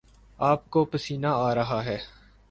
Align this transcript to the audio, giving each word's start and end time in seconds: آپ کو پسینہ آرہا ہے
آپ 0.39 0.69
کو 0.69 0.83
پسینہ 0.85 1.27
آرہا 1.27 1.83
ہے 1.85 1.97